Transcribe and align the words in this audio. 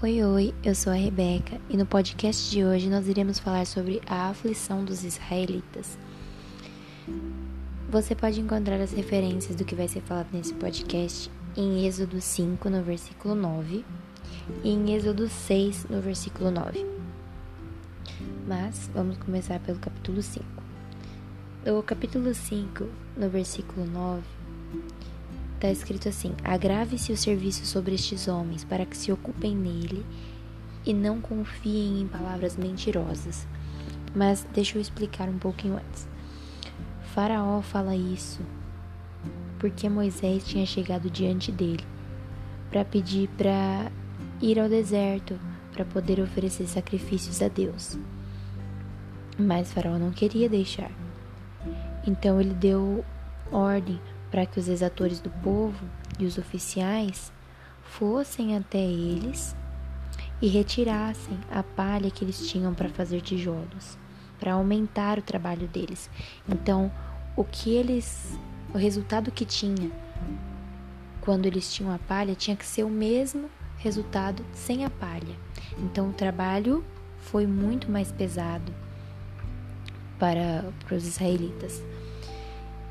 Oi, 0.00 0.22
oi, 0.22 0.54
eu 0.62 0.76
sou 0.76 0.92
a 0.92 0.96
Rebeca 0.96 1.60
e 1.68 1.76
no 1.76 1.84
podcast 1.84 2.52
de 2.52 2.64
hoje 2.64 2.88
nós 2.88 3.08
iremos 3.08 3.40
falar 3.40 3.66
sobre 3.66 4.00
a 4.06 4.28
aflição 4.28 4.84
dos 4.84 5.02
israelitas. 5.02 5.98
Você 7.90 8.14
pode 8.14 8.40
encontrar 8.40 8.80
as 8.80 8.92
referências 8.92 9.56
do 9.56 9.64
que 9.64 9.74
vai 9.74 9.88
ser 9.88 10.00
falado 10.02 10.28
nesse 10.32 10.54
podcast 10.54 11.28
em 11.56 11.84
Êxodo 11.84 12.20
5, 12.20 12.70
no 12.70 12.80
versículo 12.84 13.34
9, 13.34 13.84
e 14.62 14.70
em 14.70 14.94
Êxodo 14.94 15.28
6, 15.28 15.86
no 15.90 16.00
versículo 16.00 16.52
9. 16.52 16.86
Mas 18.46 18.88
vamos 18.94 19.18
começar 19.18 19.58
pelo 19.58 19.80
capítulo 19.80 20.22
5. 20.22 20.44
No 21.66 21.82
capítulo 21.82 22.32
5, 22.32 22.86
no 23.16 23.28
versículo 23.28 23.84
9, 23.84 24.22
Está 25.58 25.72
escrito 25.72 26.08
assim: 26.08 26.34
Agrave-se 26.44 27.10
o 27.10 27.16
serviço 27.16 27.66
sobre 27.66 27.96
estes 27.96 28.28
homens, 28.28 28.62
para 28.62 28.86
que 28.86 28.96
se 28.96 29.10
ocupem 29.10 29.56
nele 29.56 30.06
e 30.86 30.94
não 30.94 31.20
confiem 31.20 32.02
em 32.02 32.06
palavras 32.06 32.56
mentirosas. 32.56 33.44
Mas 34.14 34.46
deixa 34.54 34.78
eu 34.78 34.80
explicar 34.80 35.28
um 35.28 35.36
pouquinho 35.36 35.74
antes. 35.74 36.06
Faraó 37.12 37.60
fala 37.60 37.96
isso 37.96 38.40
porque 39.58 39.88
Moisés 39.88 40.46
tinha 40.46 40.64
chegado 40.64 41.10
diante 41.10 41.50
dele 41.50 41.84
para 42.70 42.84
pedir 42.84 43.28
para 43.30 43.90
ir 44.40 44.60
ao 44.60 44.68
deserto 44.68 45.36
para 45.72 45.84
poder 45.84 46.20
oferecer 46.20 46.68
sacrifícios 46.68 47.42
a 47.42 47.48
Deus. 47.48 47.98
Mas 49.36 49.72
Faraó 49.72 49.98
não 49.98 50.12
queria 50.12 50.48
deixar. 50.48 50.92
Então 52.06 52.40
ele 52.40 52.54
deu 52.54 53.04
ordem 53.50 54.00
para 54.30 54.46
que 54.46 54.58
os 54.58 54.68
exatores 54.68 55.20
do 55.20 55.30
povo 55.30 55.84
e 56.18 56.24
os 56.24 56.38
oficiais 56.38 57.32
fossem 57.82 58.56
até 58.56 58.78
eles 58.78 59.56
e 60.40 60.48
retirassem 60.48 61.38
a 61.50 61.62
palha 61.62 62.10
que 62.10 62.24
eles 62.24 62.48
tinham 62.48 62.74
para 62.74 62.88
fazer 62.88 63.20
tijolos, 63.20 63.98
para 64.38 64.52
aumentar 64.52 65.18
o 65.18 65.22
trabalho 65.22 65.66
deles. 65.68 66.08
Então, 66.48 66.92
o 67.36 67.44
que 67.44 67.74
eles, 67.74 68.38
o 68.72 68.78
resultado 68.78 69.30
que 69.30 69.44
tinha 69.44 69.90
quando 71.20 71.46
eles 71.46 71.72
tinham 71.72 71.92
a 71.92 71.98
palha 71.98 72.34
tinha 72.34 72.56
que 72.56 72.64
ser 72.64 72.84
o 72.84 72.88
mesmo 72.88 73.50
resultado 73.76 74.44
sem 74.52 74.84
a 74.84 74.90
palha. 74.90 75.36
Então, 75.78 76.10
o 76.10 76.12
trabalho 76.12 76.84
foi 77.18 77.46
muito 77.46 77.90
mais 77.90 78.10
pesado 78.10 78.72
para, 80.18 80.72
para 80.86 80.96
os 80.96 81.06
israelitas. 81.06 81.82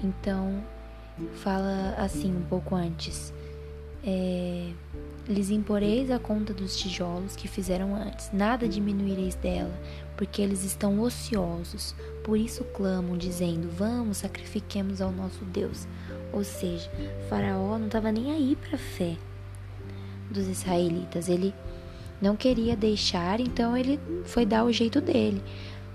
Então, 0.04 0.64
fala 1.36 1.96
assim 1.98 2.36
um 2.36 2.44
pouco 2.44 2.76
antes. 2.76 3.34
É, 4.04 4.72
lhes 5.28 5.50
imporeis 5.50 6.10
a 6.10 6.20
conta 6.20 6.54
dos 6.54 6.78
tijolos 6.78 7.36
que 7.36 7.48
fizeram 7.48 7.96
antes, 7.96 8.32
nada 8.32 8.68
diminuireis 8.68 9.36
dela, 9.36 9.74
porque 10.16 10.42
eles 10.42 10.64
estão 10.64 11.00
ociosos. 11.02 11.94
Por 12.24 12.38
isso 12.38 12.64
clamam, 12.64 13.18
dizendo: 13.18 13.70
Vamos, 13.70 14.18
sacrifiquemos 14.18 15.02
ao 15.02 15.12
nosso 15.12 15.44
Deus. 15.46 15.88
Ou 16.32 16.44
seja, 16.44 16.90
Faraó 17.30 17.78
não 17.78 17.88
estava 17.88 18.12
nem 18.12 18.32
aí 18.32 18.56
para 18.56 18.76
a 18.76 18.80
fé 18.80 19.18
dos 20.30 20.48
israelitas. 20.48 21.30
Ele 21.30 21.54
não 22.22 22.36
queria 22.36 22.76
deixar, 22.76 23.40
então 23.40 23.78
ele 23.78 24.00
foi 24.26 24.46
dar 24.46 24.64
o 24.64 24.72
jeito 24.72 25.00
dele 25.00 25.42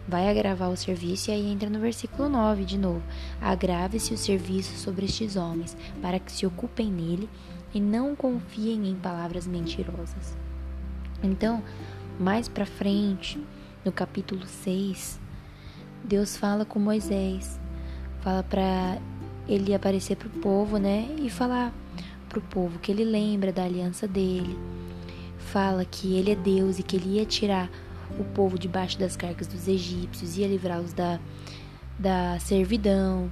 vai 0.06 0.28
agravar 0.28 0.70
o 0.70 0.76
serviço 0.76 1.30
e 1.30 1.34
aí 1.34 1.52
entra 1.52 1.70
no 1.70 1.78
versículo 1.78 2.28
9 2.28 2.64
de 2.64 2.78
novo. 2.78 3.02
Agrave-se 3.40 4.14
o 4.14 4.18
serviço 4.18 4.76
sobre 4.76 5.06
estes 5.06 5.36
homens, 5.36 5.76
para 6.00 6.18
que 6.18 6.32
se 6.32 6.46
ocupem 6.46 6.90
nele 6.90 7.28
e 7.74 7.80
não 7.80 8.14
confiem 8.14 8.88
em 8.88 8.94
palavras 8.96 9.46
mentirosas. 9.46 10.36
Então, 11.22 11.62
mais 12.18 12.48
para 12.48 12.66
frente, 12.66 13.42
no 13.84 13.92
capítulo 13.92 14.46
6, 14.46 15.20
Deus 16.04 16.36
fala 16.36 16.64
com 16.64 16.78
Moisés, 16.78 17.60
fala 18.20 18.42
para 18.42 18.98
ele 19.48 19.74
aparecer 19.74 20.16
para 20.16 20.28
o 20.28 20.40
povo, 20.40 20.78
né, 20.78 21.08
e 21.18 21.30
falar 21.30 21.72
para 22.28 22.38
o 22.38 22.42
povo 22.42 22.78
que 22.78 22.90
ele 22.90 23.04
lembra 23.04 23.52
da 23.52 23.64
aliança 23.64 24.06
dele, 24.08 24.58
fala 25.38 25.84
que 25.84 26.14
ele 26.16 26.32
é 26.32 26.34
Deus 26.34 26.78
e 26.78 26.82
que 26.82 26.96
ele 26.96 27.18
ia 27.18 27.26
tirar 27.26 27.70
o 28.18 28.24
povo 28.24 28.58
debaixo 28.58 28.98
das 28.98 29.16
cargas 29.16 29.46
dos 29.46 29.68
egípcios, 29.68 30.36
ia 30.36 30.46
livrá-los 30.46 30.92
da, 30.92 31.20
da 31.98 32.38
servidão. 32.40 33.30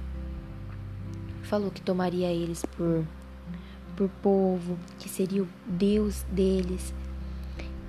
Falou 1.43 1.71
que 1.71 1.81
tomaria 1.81 2.27
eles 2.27 2.63
por, 2.77 3.05
por 3.95 4.09
povo, 4.21 4.77
que 4.99 5.09
seria 5.09 5.43
o 5.43 5.47
Deus 5.65 6.23
deles, 6.31 6.93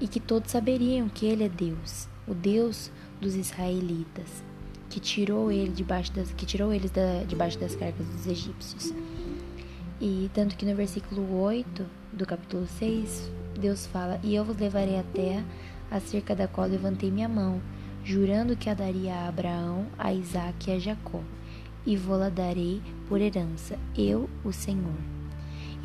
e 0.01 0.09
que 0.09 0.21
todos 0.21 0.51
saberiam 0.51 1.09
que 1.09 1.27
Ele 1.27 1.45
é 1.45 1.49
Deus, 1.49 2.09
o 2.27 2.35
Deus 2.35 2.91
dos 3.21 3.35
israelitas, 3.35 4.43
que 4.91 4.99
tirou 5.01 5.51
ele 5.51 5.71
debaixo 5.71 6.13
das, 6.13 6.33
que 6.33 6.45
tirou 6.45 6.73
eles 6.73 6.91
da, 6.91 7.23
debaixo 7.27 7.59
das 7.59 7.75
cargas 7.75 8.07
dos 8.07 8.27
egípcios. 8.27 8.93
E 10.01 10.29
tanto 10.35 10.57
que 10.57 10.67
no 10.67 10.75
versículo 10.75 11.41
8 11.41 11.87
do 12.13 12.27
capítulo 12.27 12.67
6, 12.67 13.31
Deus 13.59 13.87
fala: 13.87 14.21
E 14.23 14.35
eu 14.35 14.45
vos 14.45 14.57
levarei 14.57 14.99
à 14.99 15.03
terra 15.05 15.45
acerca 15.93 16.35
da 16.35 16.49
qual 16.49 16.67
levantei 16.67 17.11
minha 17.11 17.29
mão, 17.29 17.61
jurando 18.03 18.57
que 18.57 18.71
a 18.71 18.75
daria 18.75 19.15
a 19.15 19.29
Abraão, 19.29 19.87
a 19.99 20.13
Isaque 20.13 20.71
e 20.71 20.75
a 20.75 20.79
Jacó, 20.79 21.21
e 21.85 21.97
vou-la 21.97 22.31
darei 22.31 22.81
por 23.09 23.21
herança, 23.21 23.79
eu, 23.97 24.29
o 24.43 24.53
Senhor. 24.53 24.97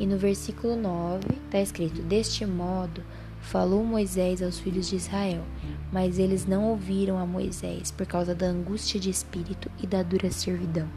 E 0.00 0.06
no 0.06 0.16
versículo 0.16 0.76
9 0.76 1.26
está 1.44 1.60
escrito: 1.60 2.00
Deste 2.02 2.46
modo 2.46 3.02
falou 3.40 3.84
Moisés 3.84 4.42
aos 4.42 4.58
filhos 4.58 4.88
de 4.88 4.96
Israel, 4.96 5.44
mas 5.92 6.18
eles 6.18 6.46
não 6.46 6.64
ouviram 6.70 7.18
a 7.18 7.26
Moisés 7.26 7.90
por 7.90 8.06
causa 8.06 8.34
da 8.34 8.46
angústia 8.46 8.98
de 8.98 9.10
espírito 9.10 9.70
e 9.82 9.86
da 9.86 10.02
dura 10.02 10.30
servidão. 10.30 10.88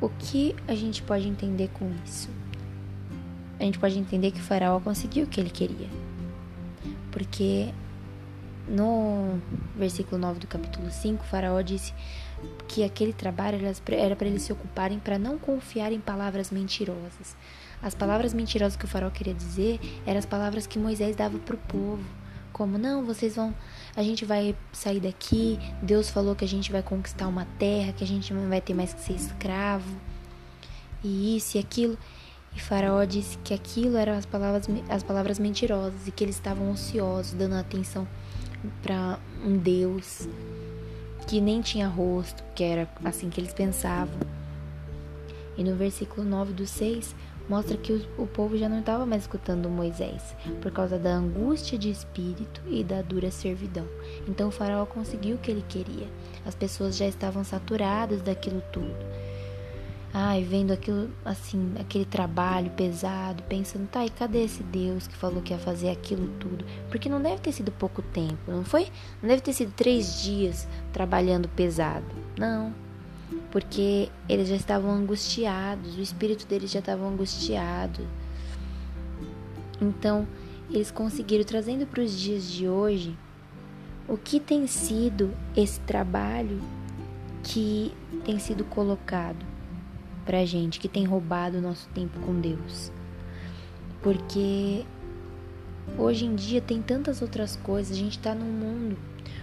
O 0.00 0.08
que 0.10 0.54
a 0.68 0.74
gente 0.74 1.02
pode 1.02 1.26
entender 1.26 1.70
com 1.72 1.90
isso? 2.04 2.28
A 3.58 3.62
gente 3.64 3.78
pode 3.78 3.98
entender 3.98 4.32
que 4.32 4.40
Faraó 4.40 4.78
conseguiu 4.80 5.24
o 5.24 5.28
que 5.28 5.40
ele 5.40 5.50
queria 5.50 6.03
porque 7.14 7.72
no 8.66 9.40
versículo 9.76 10.20
9 10.20 10.40
do 10.40 10.46
capítulo 10.48 10.90
5, 10.90 11.22
o 11.22 11.26
Faraó 11.26 11.60
disse 11.62 11.94
que 12.66 12.82
aquele 12.82 13.12
trabalho 13.12 13.56
era 13.88 14.16
para 14.16 14.26
eles 14.26 14.42
se 14.42 14.52
ocuparem 14.52 14.98
para 14.98 15.16
não 15.16 15.38
confiar 15.38 15.92
em 15.92 16.00
palavras 16.00 16.50
mentirosas. 16.50 17.36
As 17.80 17.94
palavras 17.94 18.34
mentirosas 18.34 18.76
que 18.76 18.84
o 18.84 18.88
Faraó 18.88 19.10
queria 19.10 19.32
dizer 19.32 19.78
eram 20.04 20.18
as 20.18 20.26
palavras 20.26 20.66
que 20.66 20.76
Moisés 20.76 21.14
dava 21.14 21.38
para 21.38 21.54
o 21.54 21.58
povo. 21.58 22.04
Como, 22.52 22.78
não, 22.78 23.04
vocês 23.04 23.36
vão. 23.36 23.54
A 23.94 24.02
gente 24.02 24.24
vai 24.24 24.56
sair 24.72 24.98
daqui. 24.98 25.58
Deus 25.82 26.10
falou 26.10 26.34
que 26.34 26.44
a 26.44 26.48
gente 26.48 26.72
vai 26.72 26.82
conquistar 26.82 27.28
uma 27.28 27.46
terra, 27.60 27.92
que 27.92 28.02
a 28.02 28.06
gente 28.06 28.34
não 28.34 28.48
vai 28.48 28.60
ter 28.60 28.74
mais 28.74 28.92
que 28.92 29.00
ser 29.00 29.12
escravo. 29.12 29.96
E 31.02 31.36
isso 31.36 31.58
e 31.58 31.60
aquilo. 31.60 31.96
E 32.56 32.60
Faraó 32.60 33.04
disse 33.04 33.36
que 33.38 33.52
aquilo 33.52 33.96
eram 33.96 34.12
as 34.14 34.24
palavras, 34.24 34.68
as 34.88 35.02
palavras 35.02 35.38
mentirosas 35.38 36.06
e 36.06 36.10
que 36.10 36.24
eles 36.24 36.36
estavam 36.36 36.70
ociosos, 36.70 37.34
dando 37.34 37.56
atenção 37.56 38.06
para 38.82 39.18
um 39.44 39.56
Deus 39.56 40.28
que 41.26 41.40
nem 41.40 41.60
tinha 41.60 41.88
rosto, 41.88 42.44
que 42.54 42.62
era 42.62 42.88
assim 43.04 43.30
que 43.30 43.40
eles 43.40 43.52
pensavam. 43.52 44.18
E 45.56 45.64
no 45.64 45.74
versículo 45.76 46.26
9 46.26 46.52
do 46.52 46.66
6 46.66 47.14
mostra 47.48 47.76
que 47.76 47.92
o, 48.18 48.26
povo 48.26 48.56
já 48.56 48.68
não 48.68 48.80
estava 48.80 49.04
mais 49.04 49.22
escutando 49.22 49.68
Moisés 49.68 50.34
por 50.62 50.72
causa 50.72 50.98
da 50.98 51.14
angústia 51.14 51.78
de 51.78 51.90
espírito 51.90 52.62
e 52.66 52.82
da 52.82 53.02
dura 53.02 53.30
servidão. 53.30 53.86
Então 54.26 54.48
o 54.48 54.50
faraó 54.50 54.86
conseguiu 54.86 55.36
o 55.36 55.38
que 55.38 55.50
ele 55.50 55.64
queria. 55.68 56.08
As 56.46 56.54
pessoas 56.54 56.96
já 56.96 57.06
estavam 57.06 57.44
saturadas 57.44 58.22
daquilo 58.22 58.62
tudo. 58.72 58.96
Ai, 60.16 60.44
vendo 60.44 60.72
aquilo 60.72 61.10
assim, 61.24 61.74
aquele 61.76 62.04
trabalho 62.04 62.70
pesado, 62.70 63.42
pensando, 63.48 63.88
tá, 63.88 64.06
e 64.06 64.10
cadê 64.10 64.44
esse 64.44 64.62
Deus 64.62 65.08
que 65.08 65.16
falou 65.16 65.42
que 65.42 65.52
ia 65.52 65.58
fazer 65.58 65.90
aquilo 65.90 66.28
tudo? 66.38 66.64
Porque 66.88 67.08
não 67.08 67.20
deve 67.20 67.40
ter 67.40 67.50
sido 67.50 67.72
pouco 67.72 68.00
tempo, 68.00 68.38
não 68.46 68.64
foi? 68.64 68.86
Não 69.20 69.28
deve 69.28 69.42
ter 69.42 69.52
sido 69.52 69.72
três 69.72 70.22
dias 70.22 70.68
trabalhando 70.92 71.48
pesado. 71.48 72.06
Não. 72.38 72.72
Porque 73.50 74.08
eles 74.28 74.46
já 74.46 74.54
estavam 74.54 74.92
angustiados, 74.92 75.96
o 75.96 76.00
espírito 76.00 76.46
deles 76.46 76.70
já 76.70 76.78
estava 76.78 77.04
angustiado. 77.04 78.06
Então, 79.80 80.28
eles 80.70 80.92
conseguiram, 80.92 81.42
trazendo 81.42 81.88
para 81.88 82.00
os 82.00 82.16
dias 82.16 82.44
de 82.44 82.68
hoje, 82.68 83.18
o 84.06 84.16
que 84.16 84.38
tem 84.38 84.68
sido 84.68 85.34
esse 85.56 85.80
trabalho 85.80 86.62
que 87.42 87.92
tem 88.24 88.38
sido 88.38 88.64
colocado 88.64 89.53
pra 90.24 90.44
gente 90.44 90.80
que 90.80 90.88
tem 90.88 91.04
roubado 91.04 91.58
o 91.58 91.60
nosso 91.60 91.88
tempo 91.90 92.18
com 92.20 92.40
Deus. 92.40 92.90
Porque 94.02 94.84
hoje 95.98 96.24
em 96.24 96.34
dia 96.34 96.60
tem 96.60 96.82
tantas 96.82 97.22
outras 97.22 97.56
coisas, 97.56 97.96
a 97.96 97.98
gente 97.98 98.18
tá 98.18 98.34
num 98.34 98.44
mundo. 98.44 98.96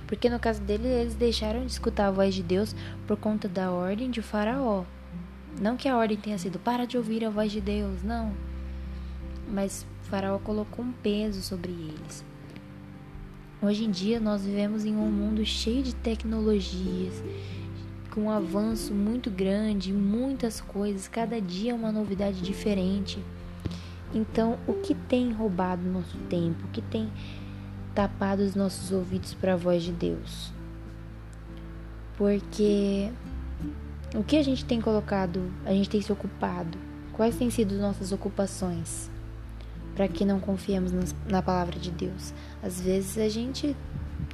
Porque 0.07 0.29
no 0.29 0.39
caso 0.39 0.61
dele, 0.61 0.87
eles 0.87 1.15
deixaram 1.15 1.65
de 1.65 1.71
escutar 1.71 2.07
a 2.07 2.11
voz 2.11 2.35
de 2.35 2.43
Deus 2.43 2.75
por 3.07 3.17
conta 3.17 3.47
da 3.47 3.71
ordem 3.71 4.11
de 4.11 4.21
Faraó. 4.21 4.83
Não 5.59 5.77
que 5.77 5.87
a 5.87 5.97
ordem 5.97 6.17
tenha 6.17 6.37
sido 6.37 6.59
para 6.59 6.85
de 6.85 6.97
ouvir 6.97 7.23
a 7.25 7.29
voz 7.29 7.51
de 7.51 7.61
Deus, 7.61 8.03
não. 8.03 8.33
mas 9.47 9.85
Faraó 10.03 10.39
colocou 10.39 10.83
um 10.83 10.91
peso 10.91 11.41
sobre 11.41 11.71
eles. 11.71 12.25
Hoje 13.61 13.85
em 13.85 13.91
dia 13.91 14.19
nós 14.19 14.43
vivemos 14.45 14.85
em 14.85 14.95
um 14.95 15.11
mundo 15.11 15.45
cheio 15.45 15.83
de 15.83 15.93
tecnologias, 15.93 17.23
com 18.11 18.23
um 18.23 18.29
avanço 18.29 18.93
muito 18.93 19.31
grande, 19.31 19.93
muitas 19.93 20.61
coisas, 20.61 21.07
cada 21.07 21.39
dia 21.41 21.71
é 21.71 21.73
uma 21.73 21.91
novidade 21.91 22.41
diferente. 22.41 23.23
Então, 24.13 24.59
o 24.67 24.73
que 24.73 24.93
tem 24.93 25.31
roubado 25.31 25.81
nosso 25.83 26.17
tempo? 26.29 26.65
O 26.65 26.67
que 26.67 26.81
tem 26.81 27.09
tapado 27.95 28.43
os 28.43 28.55
nossos 28.55 28.91
ouvidos 28.91 29.33
para 29.33 29.53
a 29.53 29.57
voz 29.57 29.83
de 29.83 29.91
Deus? 29.91 30.51
Porque 32.17 33.09
o 34.13 34.23
que 34.23 34.35
a 34.35 34.43
gente 34.43 34.65
tem 34.65 34.81
colocado, 34.81 35.41
a 35.65 35.71
gente 35.71 35.89
tem 35.89 36.01
se 36.01 36.11
ocupado? 36.11 36.77
Quais 37.13 37.35
têm 37.37 37.49
sido 37.49 37.75
nossas 37.75 38.11
ocupações? 38.11 39.09
Para 39.95 40.07
que 40.07 40.25
não 40.25 40.39
confiemos 40.39 40.91
na 41.29 41.41
palavra 41.41 41.79
de 41.79 41.91
Deus. 41.91 42.33
Às 42.61 42.81
vezes 42.81 43.17
a 43.17 43.29
gente. 43.29 43.75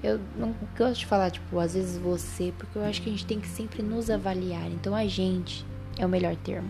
Eu 0.04 0.20
não 0.38 0.56
gosto 0.78 1.00
de 1.00 1.06
falar, 1.06 1.32
tipo, 1.32 1.58
às 1.60 1.74
vezes 1.74 1.98
você, 1.98 2.54
porque 2.58 2.78
eu 2.78 2.84
acho 2.84 3.02
que 3.02 3.10
a 3.10 3.12
gente 3.12 3.26
tem 3.26 3.40
que 3.40 3.48
sempre 3.48 3.82
nos 3.82 4.10
avaliar. 4.10 4.68
Então 4.72 4.94
a 4.96 5.08
gente 5.08 5.66
é 5.98 6.06
o 6.06 6.10
melhor 6.10 6.36
termo. 6.36 6.70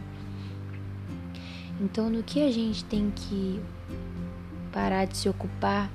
Então, 1.80 2.10
no 2.10 2.24
que 2.24 2.42
a 2.42 2.52
gente 2.52 2.84
tem 2.86 3.12
que 3.12 3.62
parar 4.72 5.06
de 5.06 5.18
se 5.18 5.30
ocupar 5.30 5.92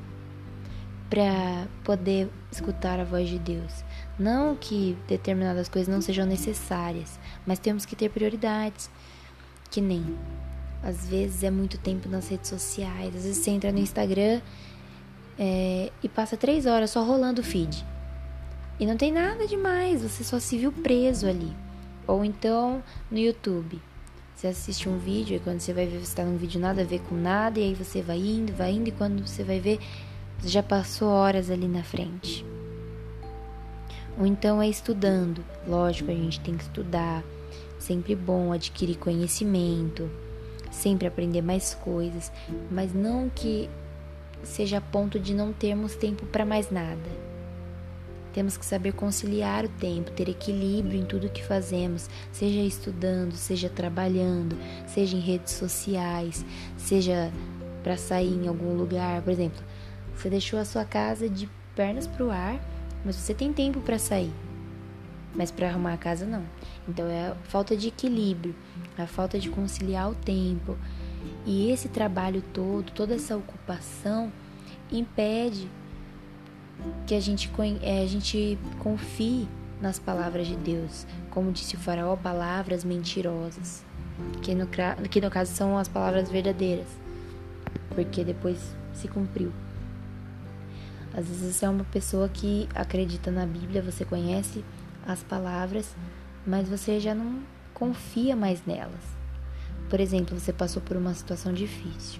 para 1.10 1.66
poder 1.84 2.30
escutar 2.50 3.00
a 3.00 3.04
voz 3.04 3.28
de 3.28 3.38
Deus? 3.38 3.84
Não 4.18 4.54
que 4.54 4.96
determinadas 5.08 5.68
coisas 5.68 5.92
não 5.92 6.00
sejam 6.00 6.24
necessárias, 6.24 7.18
mas 7.46 7.58
temos 7.58 7.84
que 7.84 7.96
ter 7.96 8.10
prioridades. 8.10 8.90
Que 9.70 9.80
nem 9.80 10.04
às 10.82 11.06
vezes 11.08 11.42
é 11.42 11.50
muito 11.50 11.78
tempo 11.78 12.08
nas 12.08 12.28
redes 12.28 12.50
sociais, 12.50 13.14
às 13.14 13.22
vezes 13.22 13.38
você 13.38 13.50
entra 13.50 13.70
no 13.70 13.78
Instagram 13.78 14.40
é, 15.44 15.90
e 16.00 16.08
passa 16.08 16.36
três 16.36 16.66
horas 16.66 16.90
só 16.90 17.02
rolando 17.02 17.40
o 17.40 17.44
feed. 17.44 17.84
E 18.78 18.86
não 18.86 18.96
tem 18.96 19.10
nada 19.10 19.44
demais, 19.44 20.00
você 20.00 20.22
só 20.22 20.38
se 20.38 20.56
viu 20.56 20.70
preso 20.70 21.26
ali. 21.26 21.52
Ou 22.06 22.24
então 22.24 22.80
no 23.10 23.18
YouTube. 23.18 23.82
Você 24.36 24.46
assiste 24.46 24.88
um 24.88 24.98
vídeo 24.98 25.36
e 25.36 25.40
quando 25.40 25.58
você 25.58 25.72
vai 25.72 25.84
ver, 25.84 25.98
você 25.98 26.04
está 26.04 26.24
num 26.24 26.36
vídeo 26.36 26.60
nada 26.60 26.82
a 26.82 26.84
ver 26.84 27.00
com 27.08 27.16
nada, 27.16 27.58
e 27.58 27.64
aí 27.64 27.74
você 27.74 28.00
vai 28.00 28.18
indo, 28.18 28.52
vai 28.52 28.70
indo, 28.70 28.88
e 28.88 28.92
quando 28.92 29.26
você 29.26 29.42
vai 29.42 29.58
ver, 29.58 29.80
você 30.38 30.48
já 30.48 30.62
passou 30.62 31.08
horas 31.08 31.50
ali 31.50 31.66
na 31.66 31.82
frente. 31.82 32.46
Ou 34.16 34.24
então 34.24 34.62
é 34.62 34.68
estudando. 34.68 35.44
Lógico, 35.66 36.12
a 36.12 36.14
gente 36.14 36.38
tem 36.38 36.56
que 36.56 36.62
estudar. 36.62 37.24
Sempre 37.80 38.14
bom 38.14 38.52
adquirir 38.52 38.96
conhecimento, 38.96 40.08
sempre 40.70 41.08
aprender 41.08 41.42
mais 41.42 41.74
coisas, 41.74 42.30
mas 42.70 42.94
não 42.94 43.28
que 43.28 43.68
seja 44.42 44.78
a 44.78 44.80
ponto 44.80 45.18
de 45.18 45.34
não 45.34 45.52
termos 45.52 45.94
tempo 45.94 46.26
para 46.26 46.44
mais 46.44 46.70
nada. 46.70 47.22
Temos 48.32 48.56
que 48.56 48.64
saber 48.64 48.92
conciliar 48.92 49.66
o 49.66 49.68
tempo, 49.68 50.10
ter 50.10 50.28
equilíbrio 50.28 50.98
em 50.98 51.04
tudo 51.04 51.28
que 51.28 51.44
fazemos, 51.44 52.08
seja 52.32 52.60
estudando, 52.60 53.32
seja 53.34 53.68
trabalhando, 53.68 54.56
seja 54.86 55.16
em 55.16 55.20
redes 55.20 55.52
sociais, 55.52 56.44
seja 56.78 57.30
para 57.82 57.96
sair 57.96 58.34
em 58.34 58.48
algum 58.48 58.74
lugar. 58.74 59.20
Por 59.20 59.30
exemplo, 59.30 59.62
você 60.16 60.30
deixou 60.30 60.58
a 60.58 60.64
sua 60.64 60.84
casa 60.84 61.28
de 61.28 61.48
pernas 61.76 62.06
para 62.06 62.24
o 62.24 62.30
ar, 62.30 62.58
mas 63.04 63.16
você 63.16 63.34
tem 63.34 63.52
tempo 63.52 63.80
para 63.80 63.98
sair, 63.98 64.32
mas 65.34 65.50
para 65.50 65.68
arrumar 65.68 65.92
a 65.92 65.98
casa 65.98 66.24
não. 66.24 66.44
Então 66.88 67.06
é 67.06 67.28
a 67.28 67.34
falta 67.44 67.76
de 67.76 67.88
equilíbrio, 67.88 68.54
a 68.96 69.06
falta 69.06 69.38
de 69.38 69.50
conciliar 69.50 70.10
o 70.10 70.14
tempo. 70.14 70.78
E 71.44 71.70
esse 71.70 71.88
trabalho 71.88 72.42
todo, 72.52 72.90
toda 72.92 73.14
essa 73.14 73.36
ocupação 73.36 74.32
impede 74.90 75.68
que 77.06 77.14
a 77.14 77.20
gente, 77.20 77.50
é, 77.82 78.02
a 78.02 78.06
gente 78.06 78.58
confie 78.78 79.48
nas 79.80 79.98
palavras 79.98 80.46
de 80.46 80.56
Deus, 80.56 81.06
como 81.30 81.50
disse 81.50 81.74
o 81.74 81.78
faraó, 81.78 82.16
palavras 82.16 82.84
mentirosas, 82.84 83.84
que 84.42 84.54
no, 84.54 84.66
que 85.10 85.20
no 85.20 85.30
caso 85.30 85.52
são 85.52 85.76
as 85.76 85.88
palavras 85.88 86.30
verdadeiras, 86.30 86.86
porque 87.94 88.22
depois 88.22 88.58
se 88.94 89.08
cumpriu. 89.08 89.52
Às 91.14 91.26
vezes 91.26 91.54
você 91.54 91.66
é 91.66 91.68
uma 91.68 91.84
pessoa 91.84 92.28
que 92.28 92.68
acredita 92.74 93.30
na 93.30 93.44
Bíblia, 93.44 93.82
você 93.82 94.04
conhece 94.04 94.64
as 95.06 95.22
palavras, 95.22 95.94
mas 96.46 96.68
você 96.68 96.98
já 97.00 97.14
não 97.14 97.40
confia 97.74 98.34
mais 98.34 98.64
nelas. 98.64 99.21
Por 99.92 100.00
exemplo, 100.00 100.40
você 100.40 100.54
passou 100.54 100.80
por 100.80 100.96
uma 100.96 101.12
situação 101.12 101.52
difícil. 101.52 102.18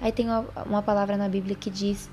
Aí 0.00 0.10
tem 0.10 0.28
uma 0.64 0.80
palavra 0.80 1.18
na 1.18 1.28
Bíblia 1.28 1.54
que 1.54 1.68
diz 1.68 2.08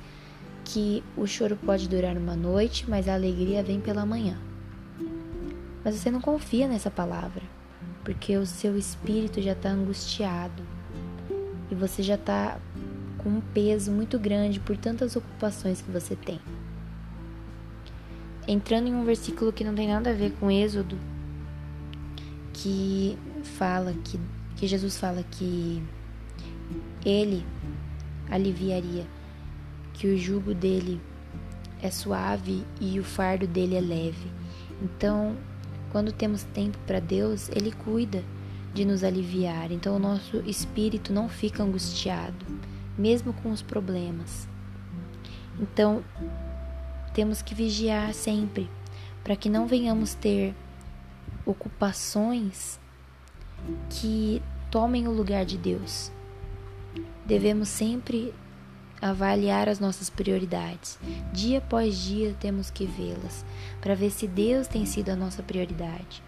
que 0.65 1.01
o 1.15 1.25
choro 1.25 1.55
pode 1.55 1.87
durar 1.87 2.17
uma 2.17 2.35
noite, 2.35 2.83
mas 2.89 3.07
a 3.07 3.13
alegria 3.13 3.63
vem 3.63 3.79
pela 3.79 4.05
manhã. 4.05 4.37
Mas 5.81 5.95
você 5.95 6.11
não 6.11 6.19
confia 6.19 6.67
nessa 6.67 6.91
palavra, 6.91 7.41
porque 8.03 8.35
o 8.35 8.45
seu 8.45 8.77
espírito 8.77 9.41
já 9.41 9.53
está 9.53 9.69
angustiado 9.69 10.61
e 11.71 11.75
você 11.75 12.03
já 12.03 12.15
está 12.15 12.59
com 13.19 13.29
um 13.29 13.39
peso 13.53 13.93
muito 13.93 14.19
grande 14.19 14.59
por 14.59 14.75
tantas 14.75 15.15
ocupações 15.15 15.81
que 15.81 15.89
você 15.89 16.17
tem. 16.17 16.41
Entrando 18.45 18.89
em 18.89 18.93
um 18.93 19.05
versículo 19.05 19.53
que 19.53 19.63
não 19.63 19.73
tem 19.73 19.87
nada 19.87 20.09
a 20.09 20.13
ver 20.13 20.33
com 20.33 20.51
Êxodo, 20.51 20.97
que 22.51 23.17
fala 23.57 23.93
que, 24.03 24.19
que 24.57 24.67
Jesus 24.67 24.97
fala 24.97 25.23
que 25.23 25.81
ele 27.05 27.45
aliviaria 28.29 29.05
que 29.93 30.07
o 30.07 30.17
jugo 30.17 30.53
dele 30.53 31.01
é 31.81 31.89
suave 31.89 32.63
e 32.79 32.99
o 32.99 33.03
fardo 33.03 33.47
dele 33.47 33.75
é 33.75 33.81
leve. 33.81 34.31
Então, 34.81 35.35
quando 35.91 36.11
temos 36.11 36.43
tempo 36.43 36.77
para 36.85 36.99
Deus, 36.99 37.49
ele 37.49 37.71
cuida 37.71 38.23
de 38.73 38.83
nos 38.85 39.03
aliviar. 39.03 39.71
Então, 39.71 39.95
o 39.95 39.99
nosso 39.99 40.37
espírito 40.41 41.13
não 41.13 41.29
fica 41.29 41.63
angustiado, 41.63 42.45
mesmo 42.97 43.33
com 43.33 43.51
os 43.51 43.61
problemas. 43.61 44.47
Então, 45.59 46.03
temos 47.13 47.41
que 47.41 47.55
vigiar 47.55 48.13
sempre 48.13 48.69
para 49.23 49.35
que 49.35 49.49
não 49.49 49.65
venhamos 49.65 50.13
ter 50.13 50.53
ocupações 51.45 52.79
que 53.89 54.41
tomem 54.71 55.07
o 55.07 55.11
lugar 55.11 55.45
de 55.45 55.57
Deus. 55.57 56.11
Devemos 57.25 57.67
sempre 57.67 58.33
avaliar 59.01 59.69
as 59.69 59.79
nossas 59.79 60.09
prioridades. 60.09 60.97
Dia 61.31 61.59
após 61.59 61.97
dia 61.97 62.35
temos 62.39 62.69
que 62.69 62.85
vê-las 62.85 63.45
para 63.81 63.95
ver 63.95 64.09
se 64.11 64.27
Deus 64.27 64.67
tem 64.67 64.85
sido 64.85 65.09
a 65.09 65.15
nossa 65.15 65.43
prioridade. 65.43 66.23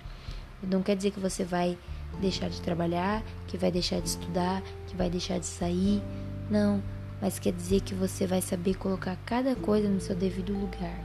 Não 0.61 0.83
quer 0.83 0.95
dizer 0.95 1.11
que 1.11 1.19
você 1.19 1.43
vai 1.43 1.77
deixar 2.19 2.49
de 2.49 2.61
trabalhar, 2.61 3.23
que 3.47 3.57
vai 3.57 3.71
deixar 3.71 4.01
de 4.01 4.09
estudar, 4.09 4.61
que 4.87 4.95
vai 4.95 5.09
deixar 5.09 5.39
de 5.39 5.45
sair. 5.45 6.01
Não, 6.49 6.83
mas 7.21 7.39
quer 7.39 7.53
dizer 7.53 7.81
que 7.81 7.93
você 7.93 8.27
vai 8.27 8.41
saber 8.41 8.75
colocar 8.75 9.17
cada 9.25 9.55
coisa 9.55 9.89
no 9.89 10.01
seu 10.01 10.15
devido 10.15 10.53
lugar. 10.53 10.99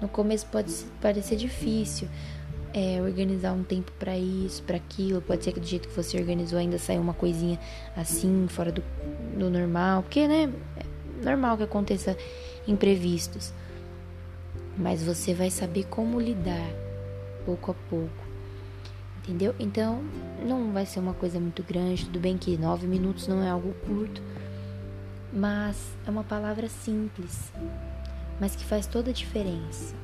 No 0.00 0.08
começo 0.08 0.46
pode 0.46 0.72
parecer 1.00 1.36
difícil 1.36 2.08
é, 2.74 3.00
organizar 3.02 3.52
um 3.52 3.62
tempo 3.62 3.92
para 3.98 4.16
isso, 4.16 4.62
para 4.62 4.76
aquilo. 4.76 5.20
Pode 5.20 5.44
ser 5.44 5.52
que 5.52 5.60
do 5.60 5.66
jeito 5.66 5.88
que 5.88 5.94
você 5.94 6.18
organizou 6.18 6.58
ainda 6.58 6.78
saiu 6.78 7.00
uma 7.00 7.14
coisinha 7.14 7.58
assim, 7.96 8.46
fora 8.48 8.72
do, 8.72 8.82
do 9.36 9.50
normal, 9.50 10.02
porque, 10.02 10.26
né? 10.26 10.52
normal 11.22 11.56
que 11.56 11.64
aconteça 11.64 12.16
imprevistos, 12.66 13.52
mas 14.76 15.02
você 15.02 15.34
vai 15.34 15.50
saber 15.50 15.84
como 15.84 16.20
lidar 16.20 16.70
pouco 17.44 17.70
a 17.70 17.74
pouco. 17.88 18.28
Entendeu? 19.18 19.54
Então, 19.58 20.02
não 20.46 20.72
vai 20.72 20.86
ser 20.86 21.00
uma 21.00 21.12
coisa 21.12 21.38
muito 21.38 21.62
grande. 21.62 22.06
Tudo 22.06 22.18
bem 22.18 22.38
que 22.38 22.56
nove 22.56 22.86
minutos 22.86 23.28
não 23.28 23.42
é 23.42 23.50
algo 23.50 23.74
curto, 23.86 24.22
mas 25.32 25.76
é 26.06 26.10
uma 26.10 26.24
palavra 26.24 26.68
simples, 26.68 27.52
mas 28.40 28.56
que 28.56 28.64
faz 28.64 28.86
toda 28.86 29.10
a 29.10 29.12
diferença. 29.12 29.94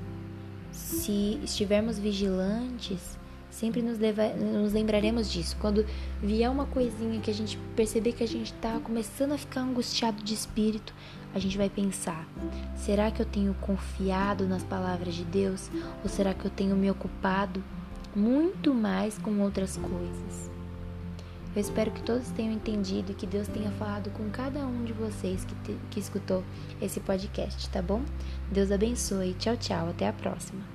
Se 0.74 1.38
estivermos 1.42 1.98
vigilantes, 1.98 3.16
Sempre 3.54 3.82
nos, 3.82 4.00
leva, 4.00 4.30
nos 4.30 4.72
lembraremos 4.72 5.30
disso. 5.30 5.56
Quando 5.60 5.86
vier 6.20 6.50
uma 6.50 6.66
coisinha 6.66 7.20
que 7.20 7.30
a 7.30 7.34
gente 7.34 7.56
perceber 7.76 8.10
que 8.10 8.24
a 8.24 8.26
gente 8.26 8.52
está 8.52 8.80
começando 8.80 9.30
a 9.30 9.38
ficar 9.38 9.60
angustiado 9.60 10.24
de 10.24 10.34
espírito, 10.34 10.92
a 11.32 11.38
gente 11.38 11.56
vai 11.56 11.70
pensar: 11.70 12.28
será 12.74 13.12
que 13.12 13.22
eu 13.22 13.26
tenho 13.26 13.54
confiado 13.60 14.44
nas 14.48 14.64
palavras 14.64 15.14
de 15.14 15.22
Deus? 15.24 15.70
Ou 16.02 16.10
será 16.10 16.34
que 16.34 16.44
eu 16.44 16.50
tenho 16.50 16.74
me 16.74 16.90
ocupado 16.90 17.62
muito 18.14 18.74
mais 18.74 19.16
com 19.18 19.38
outras 19.38 19.76
coisas? 19.76 20.53
Eu 21.54 21.60
espero 21.60 21.90
que 21.92 22.02
todos 22.02 22.30
tenham 22.30 22.52
entendido 22.52 23.12
e 23.12 23.14
que 23.14 23.26
Deus 23.26 23.46
tenha 23.46 23.70
falado 23.72 24.10
com 24.10 24.28
cada 24.30 24.66
um 24.66 24.84
de 24.84 24.92
vocês 24.92 25.44
que, 25.44 25.54
te, 25.56 25.78
que 25.90 26.00
escutou 26.00 26.42
esse 26.82 26.98
podcast, 26.98 27.70
tá 27.70 27.80
bom? 27.80 28.02
Deus 28.50 28.72
abençoe. 28.72 29.34
Tchau, 29.34 29.56
tchau. 29.56 29.88
Até 29.88 30.08
a 30.08 30.12
próxima. 30.12 30.73